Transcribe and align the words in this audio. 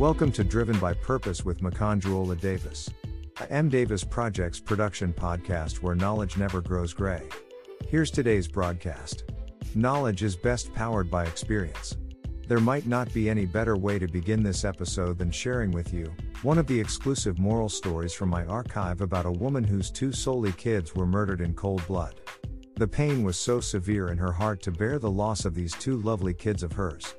Welcome 0.00 0.32
to 0.32 0.44
Driven 0.44 0.78
by 0.78 0.94
Purpose 0.94 1.44
with 1.44 1.60
Makanjuola 1.60 2.40
Davis, 2.40 2.88
a 3.38 3.52
M. 3.52 3.68
Davis 3.68 4.02
Projects 4.02 4.58
production 4.58 5.12
podcast 5.12 5.82
where 5.82 5.94
knowledge 5.94 6.38
never 6.38 6.62
grows 6.62 6.94
gray. 6.94 7.28
Here's 7.86 8.10
today's 8.10 8.48
broadcast 8.48 9.24
Knowledge 9.74 10.22
is 10.22 10.36
best 10.36 10.72
powered 10.72 11.10
by 11.10 11.26
experience. 11.26 11.98
There 12.48 12.60
might 12.60 12.86
not 12.86 13.12
be 13.12 13.28
any 13.28 13.44
better 13.44 13.76
way 13.76 13.98
to 13.98 14.08
begin 14.08 14.42
this 14.42 14.64
episode 14.64 15.18
than 15.18 15.30
sharing 15.30 15.70
with 15.70 15.92
you 15.92 16.10
one 16.40 16.56
of 16.56 16.66
the 16.66 16.80
exclusive 16.80 17.38
moral 17.38 17.68
stories 17.68 18.14
from 18.14 18.30
my 18.30 18.46
archive 18.46 19.02
about 19.02 19.26
a 19.26 19.30
woman 19.30 19.64
whose 19.64 19.90
two 19.90 20.12
solely 20.12 20.52
kids 20.52 20.94
were 20.94 21.06
murdered 21.06 21.42
in 21.42 21.52
cold 21.52 21.86
blood. 21.86 22.22
The 22.76 22.88
pain 22.88 23.22
was 23.22 23.36
so 23.36 23.60
severe 23.60 24.08
in 24.08 24.16
her 24.16 24.32
heart 24.32 24.62
to 24.62 24.72
bear 24.72 24.98
the 24.98 25.10
loss 25.10 25.44
of 25.44 25.54
these 25.54 25.74
two 25.74 25.98
lovely 25.98 26.32
kids 26.32 26.62
of 26.62 26.72
hers. 26.72 27.14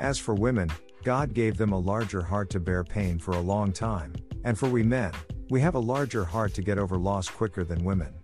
As 0.00 0.18
for 0.18 0.34
women, 0.34 0.68
God 1.04 1.34
gave 1.34 1.58
them 1.58 1.72
a 1.72 1.78
larger 1.78 2.22
heart 2.22 2.48
to 2.50 2.60
bear 2.60 2.82
pain 2.82 3.18
for 3.18 3.32
a 3.32 3.40
long 3.40 3.72
time, 3.72 4.14
and 4.44 4.58
for 4.58 4.70
we 4.70 4.82
men, 4.82 5.12
we 5.50 5.60
have 5.60 5.74
a 5.74 5.78
larger 5.78 6.24
heart 6.24 6.54
to 6.54 6.62
get 6.62 6.78
over 6.78 6.96
loss 6.96 7.28
quicker 7.28 7.62
than 7.62 7.84
women. 7.84 8.14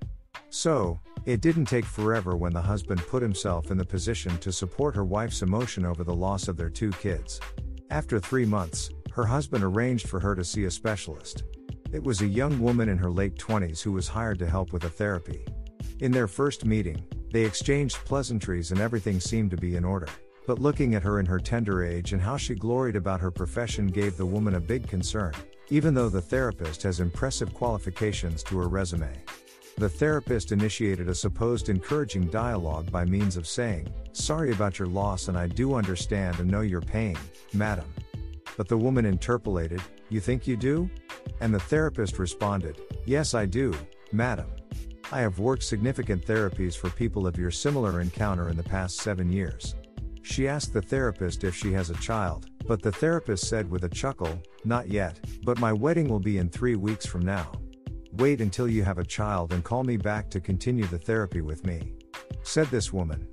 So, 0.49 0.99
it 1.27 1.43
didn't 1.43 1.67
take 1.67 1.85
forever 1.85 2.39
when 2.39 2.55
the 2.55 2.63
husband 2.63 3.07
put 3.07 3.23
himself 3.23 3.71
in 3.71 3.77
the 3.77 3.85
position 3.85 4.39
to 4.39 4.51
support 4.51 4.97
her 4.97 5.05
wife's 5.05 5.43
emotion 5.43 5.85
over 5.85 6.05
the 6.05 6.15
loss 6.15 6.49
of 6.49 6.57
their 6.57 6.71
two 6.71 6.91
kids. 6.93 7.39
After 7.91 8.19
three 8.19 8.47
months, 8.47 8.89
her 9.13 9.27
husband 9.27 9.63
arranged 9.63 10.09
for 10.09 10.19
her 10.19 10.35
to 10.35 10.43
see 10.43 10.65
a 10.65 10.71
specialist. 10.71 11.43
It 11.93 12.03
was 12.03 12.23
a 12.23 12.27
young 12.27 12.59
woman 12.61 12.89
in 12.89 12.97
her 12.97 13.11
late 13.11 13.37
20s 13.37 13.83
who 13.83 13.93
was 13.93 14.09
hired 14.09 14.39
to 14.39 14.49
help 14.49 14.73
with 14.73 14.85
a 14.85 14.91
therapy. 14.91 15.45
In 15.99 16.13
their 16.13 16.29
first 16.29 16.65
meeting, 16.65 17.05
they 17.31 17.45
exchanged 17.45 17.97
pleasantries 18.07 18.71
and 18.71 18.81
everything 18.81 19.21
seemed 19.21 19.51
to 19.51 19.59
be 19.59 19.77
in 19.77 19.85
order. 19.85 20.09
But 20.51 20.59
looking 20.59 20.97
at 20.97 21.05
her 21.05 21.21
in 21.21 21.27
her 21.27 21.39
tender 21.39 21.85
age 21.85 22.13
and 22.13 22.21
how 22.21 22.37
she 22.37 22.57
gloried 22.57 22.97
about 22.97 23.21
her 23.21 23.31
profession 23.31 23.87
gave 23.87 24.17
the 24.17 24.27
woman 24.27 24.57
a 24.57 24.61
big 24.61 24.89
concern, 24.89 25.33
even 25.69 25.95
though 25.95 26.09
the 26.09 26.21
therapist 26.21 26.83
has 26.83 26.99
impressive 26.99 27.55
qualifications 27.55 28.43
to 28.43 28.59
her 28.59 28.67
resume. 28.67 29.17
The 29.79 29.89
therapist 29.89 30.51
initiated 30.51 31.09
a 31.09 31.15
supposed 31.15 31.69
encouraging 31.69 32.31
dialogue 32.31 32.91
by 32.91 33.05
means 33.05 33.37
of 33.37 33.47
saying, 33.47 33.95
Sorry 34.11 34.51
about 34.51 34.77
your 34.77 34.89
loss 34.89 35.29
and 35.29 35.39
I 35.39 35.47
do 35.47 35.75
understand 35.75 36.41
and 36.41 36.51
know 36.51 36.63
your 36.63 36.81
pain, 36.81 37.17
madam. 37.53 37.87
But 38.57 38.67
the 38.67 38.77
woman 38.77 39.07
interpolated, 39.07 39.81
You 40.09 40.19
think 40.19 40.49
you 40.49 40.57
do? 40.57 40.91
And 41.41 41.55
the 41.55 41.61
therapist 41.61 42.19
responded, 42.19 42.77
Yes, 43.07 43.35
I 43.35 43.47
do, 43.47 43.73
madam. 44.11 44.51
I 45.13 45.21
have 45.21 45.39
worked 45.39 45.63
significant 45.63 46.27
therapies 46.27 46.77
for 46.77 46.91
people 46.91 47.29
of 47.29 47.39
your 47.39 47.53
similar 47.53 48.01
encounter 48.01 48.49
in 48.49 48.57
the 48.57 48.65
past 48.65 48.97
seven 48.97 49.31
years. 49.31 49.77
She 50.23 50.47
asked 50.47 50.73
the 50.73 50.83
therapist 50.83 51.45
if 51.45 51.55
she 51.55 51.73
has 51.73 51.91
a 51.91 51.95
child, 51.95 52.47
but 52.67 52.83
the 52.83 52.93
therapist 52.93 53.49
said 53.49 53.71
with 53.71 53.85
a 53.85 53.89
chuckle, 53.89 54.41
Not 54.65 54.89
yet, 54.89 55.19
but 55.45 55.59
my 55.59 55.73
wedding 55.73 56.09
will 56.09 56.21
be 56.21 56.39
in 56.39 56.49
three 56.49 56.77
weeks 56.77 57.07
from 57.07 57.23
now. 57.23 57.53
Wait 58.13 58.41
until 58.41 58.69
you 58.69 58.83
have 58.83 58.99
a 58.99 59.05
child 59.05 59.53
and 59.53 59.65
call 59.65 59.85
me 59.85 59.97
back 59.97 60.31
to 60.31 60.41
continue 60.41 60.85
the 60.87 60.99
therapy 60.99 61.41
with 61.41 61.65
me. 61.65 61.95
Said 62.43 62.67
this 62.69 62.93
woman. 62.93 63.29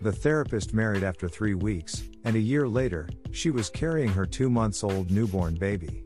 The 0.00 0.12
therapist 0.12 0.74
married 0.74 1.02
after 1.02 1.28
three 1.28 1.54
weeks, 1.54 2.04
and 2.24 2.36
a 2.36 2.40
year 2.40 2.68
later, 2.68 3.08
she 3.32 3.50
was 3.50 3.68
carrying 3.68 4.10
her 4.10 4.26
two 4.26 4.48
months 4.48 4.84
old 4.84 5.10
newborn 5.10 5.54
baby. 5.54 6.04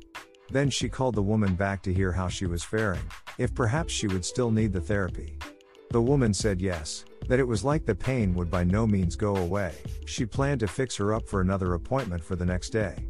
Then 0.50 0.70
she 0.70 0.88
called 0.88 1.14
the 1.14 1.22
woman 1.22 1.55
back 1.55 1.83
to 1.83 1.92
hear 1.92 2.12
how 2.12 2.28
she 2.28 2.47
was 2.47 2.64
faring, 2.64 3.03
if 3.38 3.55
perhaps 3.55 3.92
she 3.92 4.06
would 4.06 4.25
still 4.25 4.50
need 4.50 4.72
the 4.72 4.80
therapy. 4.80 5.38
The 5.91 6.00
woman 6.00 6.33
said 6.33 6.62
yes, 6.62 7.05
that 7.28 7.39
it 7.39 7.47
was 7.47 7.65
like 7.65 7.84
the 7.84 7.95
pain 7.95 8.34
would 8.34 8.51
by 8.51 8.65
no 8.65 8.87
means 8.87 9.17
go 9.17 9.37
away. 9.37 9.75
She 10.06 10.27
planned 10.27 10.61
to 10.61 10.69
fix 10.69 10.97
her 10.97 11.15
up 11.15 11.28
for 11.28 11.41
another 11.41 11.75
appointment 11.75 12.23
for 12.23 12.37
the 12.37 12.47
next 12.47 12.70
day. 12.70 13.06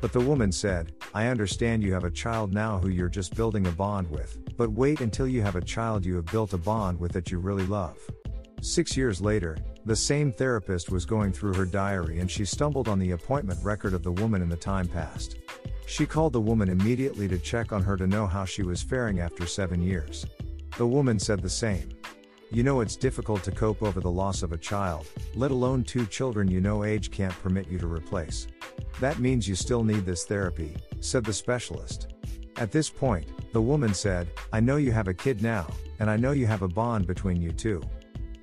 But 0.00 0.12
the 0.12 0.20
woman 0.20 0.50
said, 0.52 0.92
I 1.14 1.28
understand 1.28 1.82
you 1.82 1.92
have 1.94 2.04
a 2.04 2.10
child 2.10 2.52
now 2.52 2.78
who 2.78 2.88
you're 2.88 3.08
just 3.08 3.36
building 3.36 3.66
a 3.66 3.72
bond 3.72 4.10
with, 4.10 4.38
but 4.56 4.72
wait 4.72 5.00
until 5.00 5.28
you 5.28 5.42
have 5.42 5.56
a 5.56 5.60
child 5.60 6.04
you 6.04 6.16
have 6.16 6.26
built 6.26 6.52
a 6.52 6.58
bond 6.58 6.98
with 6.98 7.12
that 7.12 7.30
you 7.30 7.38
really 7.38 7.66
love. 7.66 7.98
Six 8.60 8.96
years 8.96 9.20
later, 9.20 9.56
the 9.84 9.96
same 9.96 10.32
therapist 10.32 10.90
was 10.90 11.04
going 11.04 11.32
through 11.32 11.54
her 11.54 11.64
diary 11.64 12.20
and 12.20 12.30
she 12.30 12.44
stumbled 12.44 12.88
on 12.88 12.98
the 12.98 13.10
appointment 13.10 13.62
record 13.64 13.94
of 13.94 14.02
the 14.02 14.12
woman 14.12 14.42
in 14.42 14.48
the 14.48 14.56
time 14.56 14.86
past. 14.86 15.36
She 15.86 16.06
called 16.06 16.32
the 16.32 16.40
woman 16.40 16.68
immediately 16.68 17.28
to 17.28 17.38
check 17.38 17.72
on 17.72 17.82
her 17.82 17.96
to 17.96 18.06
know 18.06 18.26
how 18.26 18.44
she 18.44 18.62
was 18.62 18.82
faring 18.82 19.20
after 19.20 19.46
seven 19.46 19.82
years. 19.82 20.26
The 20.78 20.86
woman 20.86 21.18
said 21.18 21.42
the 21.42 21.50
same. 21.50 21.90
You 22.54 22.62
know 22.62 22.82
it's 22.82 22.96
difficult 22.96 23.42
to 23.44 23.50
cope 23.50 23.82
over 23.82 23.98
the 23.98 24.10
loss 24.10 24.42
of 24.42 24.52
a 24.52 24.58
child, 24.58 25.06
let 25.34 25.50
alone 25.50 25.84
two 25.84 26.04
children 26.04 26.50
you 26.50 26.60
know 26.60 26.84
age 26.84 27.10
can't 27.10 27.32
permit 27.42 27.66
you 27.66 27.78
to 27.78 27.86
replace. 27.86 28.46
That 29.00 29.20
means 29.20 29.48
you 29.48 29.54
still 29.54 29.82
need 29.82 30.04
this 30.04 30.26
therapy, 30.26 30.76
said 31.00 31.24
the 31.24 31.32
specialist. 31.32 32.12
At 32.58 32.70
this 32.70 32.90
point, 32.90 33.26
the 33.54 33.62
woman 33.62 33.94
said, 33.94 34.28
I 34.52 34.60
know 34.60 34.76
you 34.76 34.92
have 34.92 35.08
a 35.08 35.14
kid 35.14 35.42
now, 35.42 35.66
and 35.98 36.10
I 36.10 36.18
know 36.18 36.32
you 36.32 36.46
have 36.46 36.60
a 36.60 36.68
bond 36.68 37.06
between 37.06 37.40
you 37.40 37.52
two. 37.52 37.80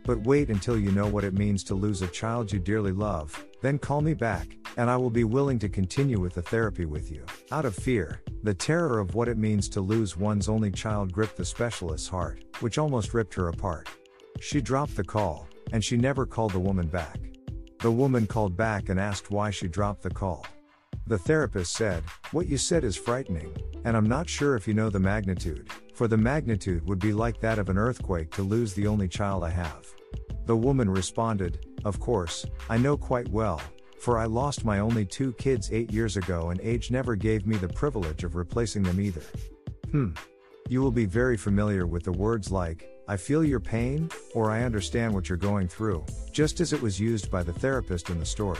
But 0.05 0.25
wait 0.25 0.49
until 0.49 0.75
you 0.75 0.89
know 0.89 1.05
what 1.05 1.23
it 1.23 1.35
means 1.35 1.63
to 1.65 1.75
lose 1.75 2.01
a 2.01 2.07
child 2.07 2.51
you 2.51 2.57
dearly 2.57 2.91
love, 2.91 3.45
then 3.61 3.77
call 3.77 4.01
me 4.01 4.15
back, 4.15 4.57
and 4.75 4.89
I 4.89 4.97
will 4.97 5.11
be 5.11 5.23
willing 5.23 5.59
to 5.59 5.69
continue 5.69 6.19
with 6.19 6.33
the 6.33 6.41
therapy 6.41 6.85
with 6.85 7.11
you. 7.11 7.23
Out 7.51 7.65
of 7.65 7.75
fear, 7.75 8.23
the 8.41 8.55
terror 8.55 8.97
of 8.97 9.13
what 9.13 9.27
it 9.27 9.37
means 9.37 9.69
to 9.69 9.81
lose 9.81 10.17
one's 10.17 10.49
only 10.49 10.71
child 10.71 11.13
gripped 11.13 11.37
the 11.37 11.45
specialist's 11.45 12.07
heart, 12.07 12.43
which 12.59 12.79
almost 12.79 13.13
ripped 13.13 13.35
her 13.35 13.49
apart. 13.49 13.87
She 14.39 14.61
dropped 14.61 14.95
the 14.95 15.03
call, 15.03 15.47
and 15.71 15.83
she 15.83 15.97
never 15.97 16.25
called 16.25 16.53
the 16.53 16.59
woman 16.59 16.87
back. 16.87 17.19
The 17.79 17.91
woman 17.91 18.27
called 18.27 18.57
back 18.57 18.89
and 18.89 18.99
asked 18.99 19.31
why 19.31 19.51
she 19.51 19.67
dropped 19.67 20.03
the 20.03 20.09
call. 20.09 20.45
The 21.07 21.17
therapist 21.17 21.73
said, 21.73 22.03
What 22.31 22.47
you 22.47 22.57
said 22.57 22.83
is 22.83 22.95
frightening, 22.95 23.55
and 23.85 23.97
I'm 23.97 24.07
not 24.07 24.29
sure 24.29 24.55
if 24.55 24.67
you 24.67 24.73
know 24.73 24.89
the 24.89 24.99
magnitude, 24.99 25.69
for 25.95 26.07
the 26.07 26.17
magnitude 26.17 26.87
would 26.87 26.99
be 26.99 27.13
like 27.13 27.39
that 27.41 27.59
of 27.59 27.69
an 27.69 27.77
earthquake 27.77 28.31
to 28.31 28.43
lose 28.43 28.73
the 28.73 28.87
only 28.87 29.07
child 29.07 29.43
I 29.43 29.49
have. 29.49 29.87
The 30.45 30.55
woman 30.55 30.89
responded, 30.89 31.65
Of 31.85 31.99
course, 31.99 32.45
I 32.69 32.77
know 32.77 32.97
quite 32.97 33.27
well, 33.29 33.61
for 33.99 34.17
I 34.17 34.25
lost 34.25 34.65
my 34.65 34.79
only 34.79 35.05
two 35.05 35.33
kids 35.33 35.71
eight 35.71 35.91
years 35.91 36.17
ago 36.17 36.49
and 36.49 36.59
age 36.61 36.89
never 36.91 37.15
gave 37.15 37.45
me 37.45 37.57
the 37.57 37.67
privilege 37.67 38.23
of 38.23 38.35
replacing 38.35 38.83
them 38.83 39.01
either. 39.01 39.23
Hmm. 39.91 40.11
You 40.67 40.81
will 40.81 40.91
be 40.91 41.05
very 41.05 41.37
familiar 41.37 41.87
with 41.87 42.03
the 42.03 42.11
words 42.11 42.51
like, 42.51 42.87
I 43.09 43.17
feel 43.17 43.43
your 43.43 43.59
pain, 43.59 44.07
or 44.35 44.51
I 44.51 44.61
understand 44.61 45.15
what 45.15 45.29
you're 45.29 45.37
going 45.39 45.67
through, 45.67 46.05
just 46.31 46.59
as 46.59 46.73
it 46.73 46.81
was 46.81 46.99
used 46.99 47.31
by 47.31 47.41
the 47.41 47.51
therapist 47.51 48.11
in 48.11 48.19
the 48.19 48.25
story. 48.25 48.59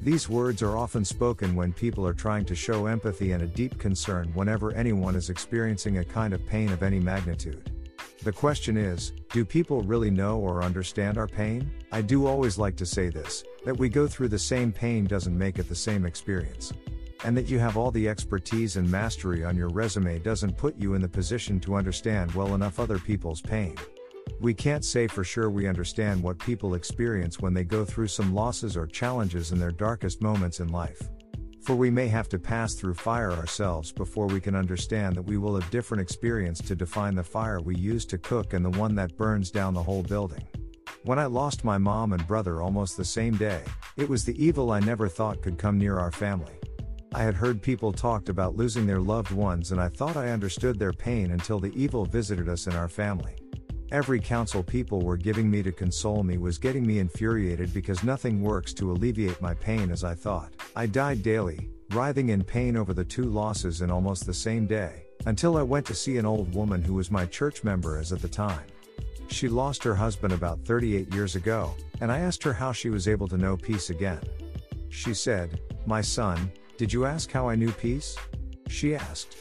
These 0.00 0.26
words 0.26 0.62
are 0.62 0.78
often 0.78 1.04
spoken 1.04 1.54
when 1.54 1.74
people 1.74 2.06
are 2.06 2.14
trying 2.14 2.46
to 2.46 2.54
show 2.54 2.86
empathy 2.86 3.32
and 3.32 3.42
a 3.42 3.46
deep 3.46 3.78
concern 3.78 4.32
whenever 4.32 4.72
anyone 4.72 5.14
is 5.14 5.28
experiencing 5.28 5.98
a 5.98 6.04
kind 6.04 6.32
of 6.32 6.46
pain 6.46 6.72
of 6.72 6.82
any 6.82 6.98
magnitude. 6.98 7.70
The 8.22 8.32
question 8.32 8.78
is, 8.78 9.12
do 9.34 9.44
people 9.44 9.82
really 9.82 10.10
know 10.10 10.38
or 10.38 10.62
understand 10.62 11.18
our 11.18 11.28
pain? 11.28 11.70
I 11.92 12.00
do 12.00 12.26
always 12.26 12.56
like 12.56 12.76
to 12.76 12.86
say 12.86 13.10
this, 13.10 13.44
that 13.66 13.78
we 13.78 13.90
go 13.90 14.06
through 14.06 14.28
the 14.28 14.38
same 14.38 14.72
pain 14.72 15.04
doesn't 15.04 15.36
make 15.36 15.58
it 15.58 15.68
the 15.68 15.74
same 15.74 16.06
experience 16.06 16.72
and 17.24 17.36
that 17.36 17.48
you 17.48 17.58
have 17.58 17.76
all 17.76 17.90
the 17.90 18.08
expertise 18.08 18.76
and 18.76 18.88
mastery 18.90 19.44
on 19.44 19.56
your 19.56 19.70
resume 19.70 20.18
doesn't 20.18 20.56
put 20.56 20.76
you 20.76 20.94
in 20.94 21.02
the 21.02 21.08
position 21.08 21.58
to 21.60 21.74
understand 21.74 22.30
well 22.32 22.54
enough 22.54 22.78
other 22.78 22.98
people's 22.98 23.40
pain. 23.40 23.74
We 24.40 24.52
can't 24.52 24.84
say 24.84 25.06
for 25.06 25.24
sure 25.24 25.50
we 25.50 25.66
understand 25.66 26.22
what 26.22 26.38
people 26.38 26.74
experience 26.74 27.40
when 27.40 27.54
they 27.54 27.64
go 27.64 27.84
through 27.84 28.08
some 28.08 28.34
losses 28.34 28.76
or 28.76 28.86
challenges 28.86 29.52
in 29.52 29.58
their 29.58 29.70
darkest 29.70 30.22
moments 30.22 30.60
in 30.60 30.68
life. 30.68 31.00
For 31.62 31.74
we 31.74 31.90
may 31.90 32.08
have 32.08 32.28
to 32.28 32.38
pass 32.38 32.74
through 32.74 32.94
fire 32.94 33.32
ourselves 33.32 33.90
before 33.90 34.26
we 34.26 34.40
can 34.40 34.54
understand 34.54 35.16
that 35.16 35.22
we 35.22 35.38
will 35.38 35.58
have 35.58 35.70
different 35.70 36.02
experience 36.02 36.60
to 36.60 36.74
define 36.74 37.14
the 37.14 37.24
fire 37.24 37.58
we 37.60 37.74
use 37.76 38.04
to 38.06 38.18
cook 38.18 38.52
and 38.52 38.62
the 38.62 38.78
one 38.78 38.94
that 38.96 39.16
burns 39.16 39.50
down 39.50 39.72
the 39.72 39.82
whole 39.82 40.02
building. 40.02 40.46
When 41.04 41.18
I 41.18 41.24
lost 41.24 41.64
my 41.64 41.78
mom 41.78 42.12
and 42.12 42.26
brother 42.26 42.60
almost 42.60 42.98
the 42.98 43.04
same 43.04 43.36
day, 43.36 43.62
it 43.96 44.08
was 44.08 44.24
the 44.24 44.44
evil 44.44 44.72
I 44.72 44.80
never 44.80 45.08
thought 45.08 45.42
could 45.42 45.56
come 45.56 45.78
near 45.78 45.98
our 45.98 46.10
family. 46.10 46.54
I 47.14 47.22
had 47.22 47.36
heard 47.36 47.62
people 47.62 47.92
talked 47.92 48.28
about 48.28 48.56
losing 48.56 48.88
their 48.88 48.98
loved 48.98 49.30
ones 49.30 49.70
and 49.70 49.80
I 49.80 49.88
thought 49.88 50.16
I 50.16 50.30
understood 50.30 50.80
their 50.80 50.92
pain 50.92 51.30
until 51.30 51.60
the 51.60 51.72
evil 51.80 52.04
visited 52.04 52.48
us 52.48 52.66
in 52.66 52.74
our 52.74 52.88
family. 52.88 53.36
Every 53.92 54.18
counsel 54.18 54.64
people 54.64 55.00
were 55.00 55.16
giving 55.16 55.48
me 55.48 55.62
to 55.62 55.70
console 55.70 56.24
me 56.24 56.38
was 56.38 56.58
getting 56.58 56.84
me 56.84 56.98
infuriated 56.98 57.72
because 57.72 58.02
nothing 58.02 58.42
works 58.42 58.74
to 58.74 58.90
alleviate 58.90 59.40
my 59.40 59.54
pain 59.54 59.92
as 59.92 60.02
I 60.02 60.14
thought. 60.14 60.54
I 60.74 60.86
died 60.86 61.22
daily, 61.22 61.70
writhing 61.92 62.30
in 62.30 62.42
pain 62.42 62.76
over 62.76 62.92
the 62.92 63.04
two 63.04 63.22
losses 63.22 63.80
in 63.80 63.92
almost 63.92 64.26
the 64.26 64.34
same 64.34 64.66
day, 64.66 65.04
until 65.26 65.56
I 65.56 65.62
went 65.62 65.86
to 65.86 65.94
see 65.94 66.16
an 66.16 66.26
old 66.26 66.52
woman 66.52 66.82
who 66.82 66.94
was 66.94 67.12
my 67.12 67.26
church 67.26 67.62
member 67.62 67.96
as 67.96 68.12
at 68.12 68.22
the 68.22 68.28
time. 68.28 68.66
She 69.28 69.48
lost 69.48 69.84
her 69.84 69.94
husband 69.94 70.32
about 70.32 70.64
38 70.64 71.14
years 71.14 71.36
ago, 71.36 71.76
and 72.00 72.10
I 72.10 72.18
asked 72.18 72.42
her 72.42 72.52
how 72.52 72.72
she 72.72 72.90
was 72.90 73.06
able 73.06 73.28
to 73.28 73.38
know 73.38 73.56
peace 73.56 73.90
again. 73.90 74.22
She 74.88 75.14
said, 75.14 75.60
My 75.86 76.00
son, 76.00 76.50
did 76.76 76.92
you 76.92 77.06
ask 77.06 77.30
how 77.30 77.48
I 77.48 77.54
knew 77.54 77.70
peace? 77.70 78.16
She 78.68 78.96
asked. 78.96 79.36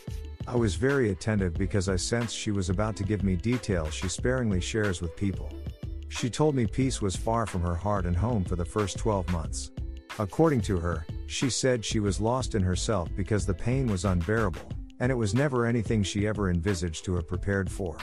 I 0.48 0.56
was 0.56 0.76
very 0.76 1.10
attentive 1.10 1.56
because 1.56 1.90
I 1.90 1.96
sensed 1.96 2.36
she 2.36 2.52
was 2.52 2.70
about 2.70 2.96
to 2.98 3.04
give 3.04 3.24
me 3.24 3.36
details 3.36 3.94
she 3.94 4.08
sparingly 4.08 4.62
shares 4.62 5.02
with 5.02 5.16
people. 5.16 5.50
She 6.10 6.30
told 6.30 6.54
me 6.54 6.68
peace 6.68 7.02
was 7.02 7.16
far 7.16 7.48
from 7.48 7.62
her 7.62 7.74
heart 7.76 8.06
and 8.06 8.16
home 8.16 8.44
for 8.44 8.56
the 8.56 8.66
first 8.66 9.00
12 9.00 9.32
months. 9.32 9.72
According 10.20 10.62
to 10.62 10.78
her, 10.78 11.08
she 11.26 11.50
said 11.50 11.84
she 11.84 12.00
was 12.00 12.22
lost 12.22 12.54
in 12.54 12.62
herself 12.62 13.10
because 13.16 13.48
the 13.48 13.54
pain 13.54 13.88
was 13.88 14.06
unbearable, 14.06 14.70
and 15.00 15.12
it 15.12 15.16
was 15.16 15.34
never 15.34 15.66
anything 15.66 16.04
she 16.04 16.28
ever 16.28 16.52
envisaged 16.52 17.04
to 17.06 17.16
have 17.16 17.28
prepared 17.28 17.72
for. 17.72 17.98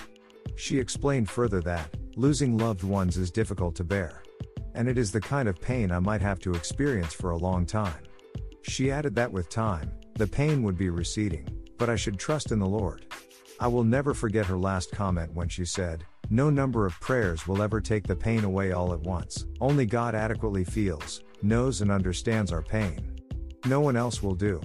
She 0.56 0.76
explained 0.78 1.30
further 1.30 1.60
that, 1.60 1.94
losing 2.16 2.58
loved 2.58 2.82
ones 2.82 3.16
is 3.16 3.30
difficult 3.30 3.76
to 3.76 3.84
bear. 3.84 4.24
And 4.74 4.88
it 4.88 4.98
is 4.98 5.12
the 5.12 5.20
kind 5.20 5.48
of 5.48 5.60
pain 5.60 5.92
I 5.92 6.00
might 6.00 6.20
have 6.20 6.40
to 6.40 6.54
experience 6.54 7.12
for 7.12 7.30
a 7.30 7.36
long 7.36 7.64
time. 7.64 8.02
She 8.62 8.90
added 8.90 9.14
that 9.14 9.32
with 9.32 9.48
time, 9.48 9.90
the 10.14 10.26
pain 10.26 10.62
would 10.62 10.76
be 10.76 10.90
receding, 10.90 11.48
but 11.78 11.88
I 11.88 11.96
should 11.96 12.18
trust 12.18 12.52
in 12.52 12.58
the 12.58 12.66
Lord. 12.66 13.06
I 13.58 13.66
will 13.68 13.84
never 13.84 14.14
forget 14.14 14.46
her 14.46 14.56
last 14.56 14.90
comment 14.90 15.32
when 15.34 15.48
she 15.48 15.64
said, 15.64 16.04
No 16.30 16.50
number 16.50 16.86
of 16.86 16.98
prayers 17.00 17.46
will 17.46 17.62
ever 17.62 17.80
take 17.80 18.06
the 18.06 18.16
pain 18.16 18.44
away 18.44 18.72
all 18.72 18.92
at 18.92 19.00
once. 19.00 19.46
Only 19.60 19.86
God 19.86 20.14
adequately 20.14 20.64
feels, 20.64 21.22
knows, 21.42 21.80
and 21.80 21.90
understands 21.90 22.52
our 22.52 22.62
pain. 22.62 23.18
No 23.66 23.80
one 23.80 23.96
else 23.96 24.22
will 24.22 24.34
do. 24.34 24.60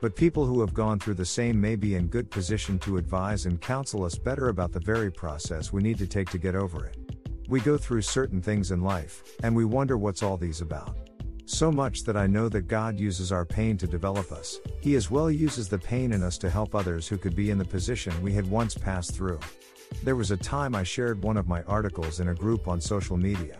But 0.00 0.16
people 0.16 0.44
who 0.44 0.60
have 0.60 0.74
gone 0.74 0.98
through 0.98 1.14
the 1.14 1.24
same 1.24 1.60
may 1.60 1.76
be 1.76 1.94
in 1.94 2.08
good 2.08 2.30
position 2.30 2.78
to 2.80 2.98
advise 2.98 3.46
and 3.46 3.60
counsel 3.60 4.04
us 4.04 4.18
better 4.18 4.48
about 4.48 4.72
the 4.72 4.80
very 4.80 5.10
process 5.10 5.72
we 5.72 5.82
need 5.82 5.98
to 5.98 6.06
take 6.06 6.28
to 6.30 6.38
get 6.38 6.54
over 6.54 6.86
it. 6.86 6.98
We 7.48 7.60
go 7.60 7.76
through 7.76 8.02
certain 8.02 8.42
things 8.42 8.70
in 8.70 8.80
life, 8.80 9.22
and 9.42 9.54
we 9.54 9.64
wonder 9.64 9.96
what's 9.96 10.22
all 10.22 10.36
these 10.36 10.60
about. 10.60 11.13
So 11.54 11.70
much 11.70 12.02
that 12.02 12.16
I 12.16 12.26
know 12.26 12.48
that 12.48 12.66
God 12.66 12.98
uses 12.98 13.30
our 13.30 13.44
pain 13.44 13.76
to 13.78 13.86
develop 13.86 14.32
us, 14.32 14.58
He 14.80 14.96
as 14.96 15.08
well 15.08 15.30
uses 15.30 15.68
the 15.68 15.78
pain 15.78 16.12
in 16.12 16.20
us 16.20 16.36
to 16.38 16.50
help 16.50 16.74
others 16.74 17.06
who 17.06 17.16
could 17.16 17.36
be 17.36 17.50
in 17.50 17.58
the 17.58 17.64
position 17.64 18.20
we 18.20 18.32
had 18.32 18.50
once 18.50 18.74
passed 18.74 19.14
through. 19.14 19.38
There 20.02 20.16
was 20.16 20.32
a 20.32 20.36
time 20.36 20.74
I 20.74 20.82
shared 20.82 21.22
one 21.22 21.36
of 21.36 21.46
my 21.46 21.62
articles 21.62 22.18
in 22.18 22.30
a 22.30 22.34
group 22.34 22.66
on 22.66 22.80
social 22.80 23.16
media. 23.16 23.58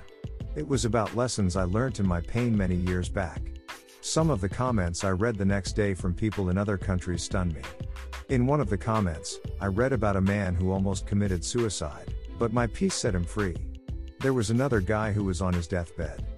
It 0.56 0.66
was 0.66 0.84
about 0.84 1.14
lessons 1.14 1.54
I 1.54 1.62
learned 1.62 2.00
in 2.00 2.06
my 2.08 2.20
pain 2.20 2.56
many 2.56 2.74
years 2.74 3.08
back. 3.08 3.40
Some 4.00 4.28
of 4.28 4.40
the 4.40 4.48
comments 4.48 5.04
I 5.04 5.10
read 5.10 5.38
the 5.38 5.44
next 5.44 5.74
day 5.74 5.94
from 5.94 6.14
people 6.14 6.50
in 6.50 6.58
other 6.58 6.76
countries 6.76 7.22
stunned 7.22 7.54
me. 7.54 7.62
In 8.28 8.44
one 8.44 8.60
of 8.60 8.70
the 8.70 8.76
comments, 8.76 9.38
I 9.60 9.66
read 9.66 9.92
about 9.92 10.16
a 10.16 10.20
man 10.20 10.56
who 10.56 10.72
almost 10.72 11.06
committed 11.06 11.44
suicide, 11.44 12.12
but 12.40 12.52
my 12.52 12.66
piece 12.66 12.94
set 12.94 13.14
him 13.14 13.24
free. 13.24 13.54
There 14.18 14.34
was 14.34 14.50
another 14.50 14.80
guy 14.80 15.12
who 15.12 15.22
was 15.22 15.40
on 15.40 15.54
his 15.54 15.68
deathbed. 15.68 16.33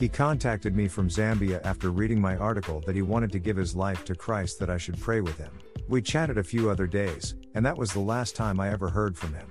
He 0.00 0.08
contacted 0.08 0.74
me 0.74 0.88
from 0.88 1.10
Zambia 1.10 1.60
after 1.62 1.90
reading 1.90 2.18
my 2.18 2.34
article 2.38 2.80
that 2.86 2.96
he 2.96 3.02
wanted 3.02 3.30
to 3.32 3.38
give 3.38 3.58
his 3.58 3.76
life 3.76 4.02
to 4.06 4.14
Christ 4.14 4.58
that 4.58 4.70
I 4.70 4.78
should 4.78 4.98
pray 4.98 5.20
with 5.20 5.36
him. 5.36 5.52
We 5.90 6.00
chatted 6.00 6.38
a 6.38 6.42
few 6.42 6.70
other 6.70 6.86
days, 6.86 7.34
and 7.54 7.66
that 7.66 7.76
was 7.76 7.92
the 7.92 8.00
last 8.00 8.34
time 8.34 8.60
I 8.60 8.70
ever 8.70 8.88
heard 8.88 9.14
from 9.14 9.34
him. 9.34 9.46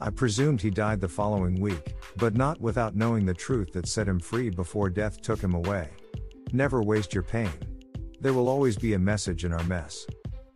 I 0.00 0.10
presumed 0.10 0.60
he 0.60 0.70
died 0.70 1.00
the 1.00 1.06
following 1.06 1.60
week, 1.60 1.94
but 2.16 2.34
not 2.34 2.60
without 2.60 2.96
knowing 2.96 3.24
the 3.24 3.32
truth 3.32 3.72
that 3.74 3.86
set 3.86 4.08
him 4.08 4.18
free 4.18 4.50
before 4.50 4.90
death 4.90 5.20
took 5.22 5.40
him 5.40 5.54
away. 5.54 5.88
Never 6.52 6.82
waste 6.82 7.14
your 7.14 7.22
pain. 7.22 7.52
There 8.20 8.34
will 8.34 8.48
always 8.48 8.76
be 8.76 8.94
a 8.94 8.98
message 8.98 9.44
in 9.44 9.52
our 9.52 9.64
mess. 9.64 10.04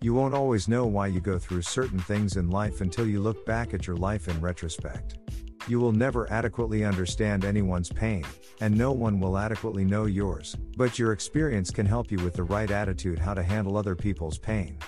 You 0.01 0.13
won't 0.13 0.35
always 0.35 0.67
know 0.67 0.87
why 0.87 1.07
you 1.07 1.21
go 1.21 1.39
through 1.39 1.63
certain 1.63 2.01
things 2.01 2.37
in 2.37 2.51
life 2.51 2.81
until 2.81 3.07
you 3.07 3.21
look 3.21 3.47
back 3.47 3.75
at 3.75 3.87
your 3.87 3.97
life 3.97 4.27
in 4.27 4.41
retrospect. 4.41 5.19
You 5.69 5.79
will 5.79 5.93
never 5.93 6.31
adequately 6.33 6.85
understand 6.85 7.45
anyone's 7.45 7.91
pain, 7.91 8.25
and 8.61 8.77
no 8.77 8.93
one 8.93 9.21
will 9.21 9.39
adequately 9.39 9.85
know 9.85 10.07
yours, 10.07 10.57
but 10.77 10.99
your 10.99 11.13
experience 11.13 11.71
can 11.71 11.87
help 11.87 12.11
you 12.11 12.19
with 12.19 12.35
the 12.35 12.43
right 12.43 12.71
attitude 12.71 13.19
how 13.19 13.35
to 13.35 13.43
handle 13.43 13.77
other 13.77 13.95
people's 13.95 14.39
pain. 14.39 14.79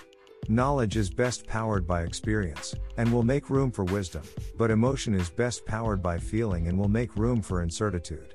Knowledge 0.49 0.97
is 0.97 1.09
best 1.09 1.47
powered 1.47 1.87
by 1.87 2.03
experience, 2.03 2.75
and 2.97 3.13
will 3.13 3.23
make 3.23 3.49
room 3.49 3.71
for 3.71 3.85
wisdom, 3.85 4.23
but 4.59 4.71
emotion 4.73 5.15
is 5.15 5.31
best 5.31 5.65
powered 5.67 6.03
by 6.03 6.19
feeling 6.19 6.67
and 6.67 6.77
will 6.77 6.89
make 6.89 7.17
room 7.17 7.41
for 7.41 7.63
incertitude. 7.63 8.35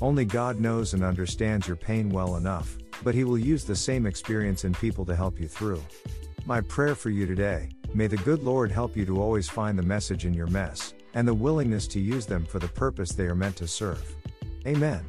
Only 0.00 0.24
God 0.24 0.60
knows 0.60 0.94
and 0.94 1.02
understands 1.02 1.66
your 1.66 1.76
pain 1.76 2.10
well 2.10 2.36
enough, 2.36 2.78
but 3.02 3.14
He 3.14 3.24
will 3.24 3.38
use 3.38 3.64
the 3.64 3.74
same 3.74 4.06
experience 4.06 4.64
in 4.64 4.72
people 4.74 5.04
to 5.06 5.16
help 5.16 5.40
you 5.40 5.48
through. 5.48 5.82
My 6.46 6.60
prayer 6.60 6.94
for 6.94 7.10
you 7.10 7.26
today 7.26 7.70
may 7.92 8.06
the 8.06 8.16
good 8.18 8.44
Lord 8.44 8.70
help 8.70 8.96
you 8.96 9.04
to 9.06 9.20
always 9.20 9.48
find 9.48 9.76
the 9.76 9.82
message 9.82 10.24
in 10.24 10.34
your 10.34 10.46
mess, 10.46 10.94
and 11.14 11.26
the 11.26 11.34
willingness 11.34 11.86
to 11.88 12.00
use 12.00 12.26
them 12.26 12.44
for 12.44 12.58
the 12.58 12.68
purpose 12.68 13.10
they 13.12 13.26
are 13.26 13.34
meant 13.34 13.56
to 13.56 13.66
serve. 13.66 14.16
Amen. 14.66 15.04